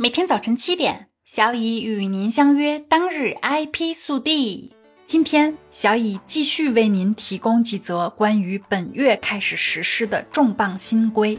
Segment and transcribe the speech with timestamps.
[0.00, 4.72] 每天早晨七点，小乙与您相约当日 IP 速递。
[5.04, 11.36] 今天，小乙继续为您提供几则关于本月开始实施的重磅新规。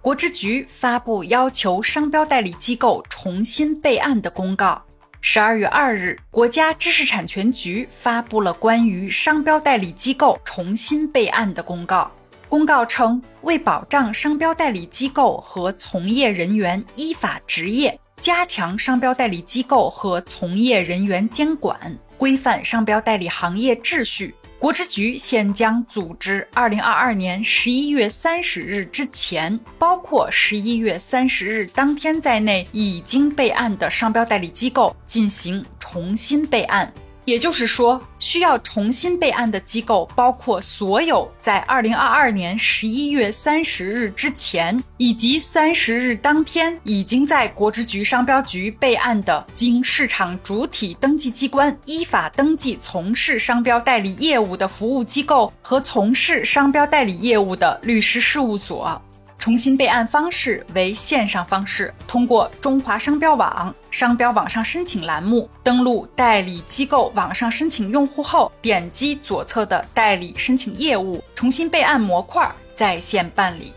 [0.00, 4.82] 国知局发布要求商标代理机构重新备案的公告。
[5.20, 12.10] 十二月二日，国家知识产权局发布了关于商标代理机构重新备案的公告。
[12.52, 36.92] 公告称，为保障商标代理机构和从业人员依法执业，加强商标代理机构和从业人员监管，规范商标代理行业秩序，国知局现将组织二零二二年十一月三十日之前，包括十一月三十日当天在内已经备案的商标代理机构进行重新备案。
[37.24, 59.00] 也就是说，需要重新备案的机构包括所有在二零二二年十一月三十日之前以及三十日当天已经在国之局商标局备案的经市场主体登记机关依法登记从事商标代理业务的服务机构和从事商标代理业务的律师事务所。
[59.42, 73.72] 重新备案方式为线上方式，通过中华商标网商标网上申请栏目登录代理机构网上申请用户后，点击左侧的代理申请业务，重新备案模块在线办理。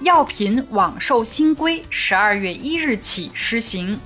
[0.00, 4.00] 药品网售新规十二月一日起施行。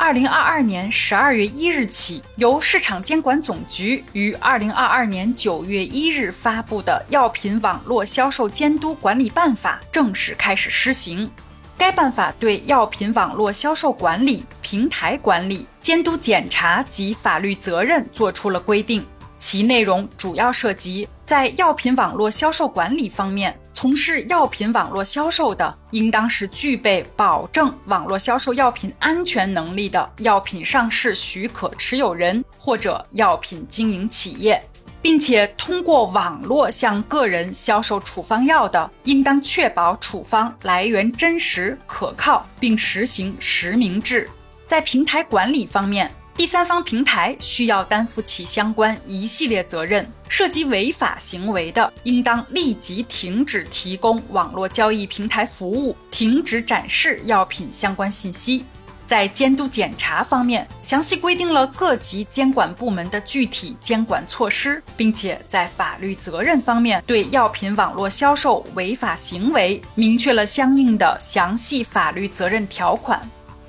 [0.00, 11.30] 二零二二年十二月一日起，由市场监管总局于二零二二年九月一日发布的《药品网络销售监督管理办法》正式开始施行。
[11.76, 19.04] 该办法对药品网络销售管理、平台管理、监督检查及法律责任作出了规定。
[19.36, 23.54] 其内容主要涉及在药品网络销售管理方面。
[23.80, 34.62] 从事药品网络销售的，应当是具备保证网络销售药品安全能力的药品上市许可持有人或者药品经营企业，
[35.00, 44.28] 并且通过网络向个人销售处方药的，应当确保处方来源真实可靠，并实行实名制。
[44.66, 58.64] 在平台管理方面，第三方平台需要担负起相关一系列责任，涉及违法行为的，应当立即停止提供网络交易平台服务，停止展示药品相关信息。
[59.06, 73.20] 在监督检查方面，详细规定了各级监管部门的具体监管措施，并且在法律责任方面，对药品网络销售违法行为明确了相应的详细法律责任条款。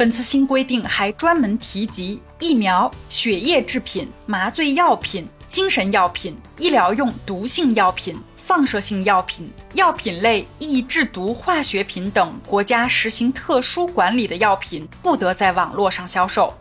[0.01, 16.51] 本次新规定还专门提及疫苗、血液制品、麻醉药品、精神药品、医疗用毒性药品、放射性药品、药品类易制毒化学品等国家实行特殊管理的药品，不得在网络上销售。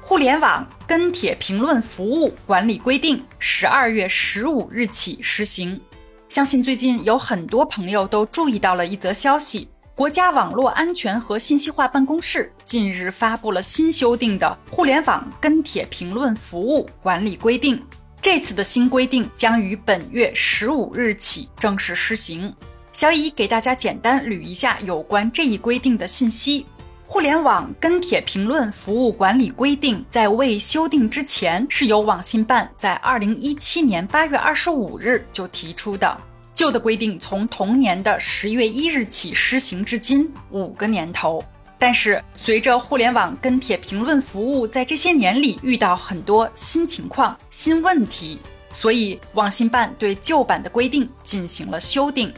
[0.00, 5.78] 互联网跟帖评论服务管理规定十二月十五日起施行。
[6.30, 9.68] 相信最近有很多朋友都注意到了一则消息。
[9.96, 17.76] 国家网络安全和信息化办公室近日发布了新修订的《互联网跟帖评论服务管理规定》。
[18.20, 22.52] 这次的新规定将于本月十五日起正式施行。
[22.92, 26.62] 小乙给大家简单捋一下有关这一规定的信息：
[27.06, 36.20] 《互联网跟帖评论服务管理规定》在未修订之前，是由网信办在二零一七年八月二十五日就提出的。
[36.54, 41.44] 旧的规定从同年的十月一日起施行至今五个年头，
[41.78, 48.38] 但是随着互联网跟帖评论服务在这些年里遇到很多新情况、新问题，
[48.70, 52.32] 所以网信办对旧版的规定进行了修订。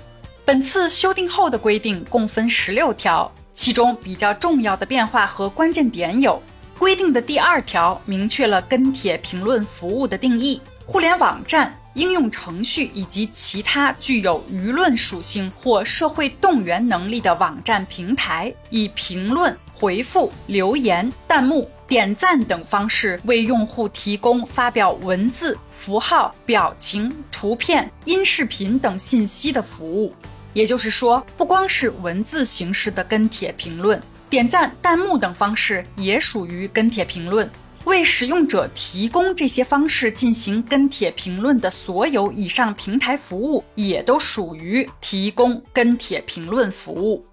[0.47, 6.41] 本次修订后的规定共分十六条，其中比较重要的变化和关键点有：
[6.79, 11.79] 规定的第二条明确了跟帖评论服务的定义，互联网站。
[11.97, 30.15] 应用程序以及其他具有舆论属性或社会动员能力的网站平台，以评论、回复、留言、弹幕、点赞等方式为用户提供发表文字、符号、表情、图片、音视频等信息的服务。
[30.53, 33.99] 也就是说，不光是文字形式的跟帖评论，
[34.29, 37.51] 点赞、弹幕等方式也属于跟帖评论。
[37.87, 47.25] 为使用者提供这些方式进行跟帖评论的所有以上平台服务，也都属于提供跟帖评论服务。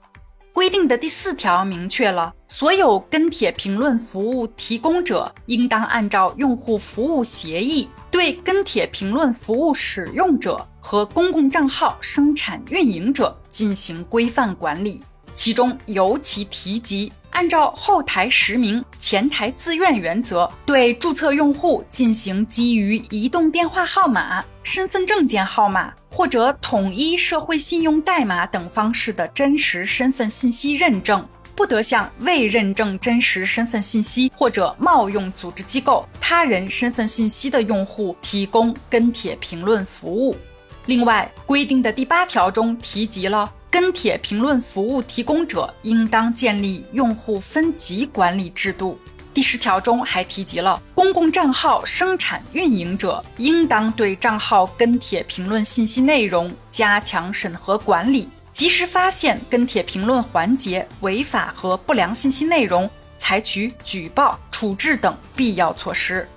[0.54, 15.02] 规定的第四条明确了，所有跟帖评论服务提供者应当按照用户服务协议，对跟帖评论服务使用者和公共账号生产运营者进行规范管理。
[15.34, 17.12] 其中尤其提及。
[17.34, 40.38] 按照后台实名、前台自愿原则，对注册用户进行基于移动电话号码、身份证件号码或者统一社会信用代码等方式的真实身份信息认证，不得向未认证真实身份信息或者冒用组织机构他人身份信息的用户提供跟帖评论服务。
[40.86, 43.52] 另外，规定的第八条中提及了。
[43.74, 49.00] 跟帖评论服务提供者应当建立用户分级管理制度。
[49.34, 62.88] 第十条中还提及了公共账号生产运营者应当对账号跟帖评论信息内容加强审核管理，及时发现跟帖评论环节违法和不良信息内容，
[63.18, 66.30] 采取举报、处置等必要措施。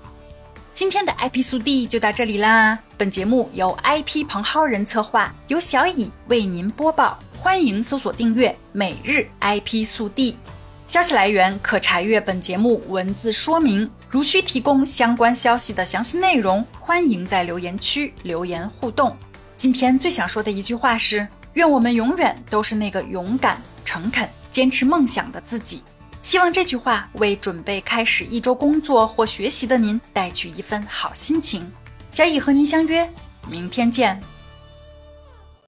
[0.72, 2.78] 今天的 IP 速递就到这里啦。
[2.96, 7.18] 本节目由 IP 彭浩人策划，由小乙为您播报。
[7.46, 10.36] 欢迎搜索订阅每日 IP 速递。
[10.84, 13.88] 消息来源可查阅本节目文字说明。
[14.10, 19.16] 如需提供相关消息的详细内容，欢迎在留言区留言互动。
[19.56, 25.84] 今天最想说的一句话是：愿我们永远都是那个勇敢、诚恳、坚持梦想的自己。
[26.24, 31.70] 希望这句话为准备开始一周工作或学习的您带去一份好心情。
[32.10, 33.08] 小乙和您相约，
[33.48, 34.20] 明天见。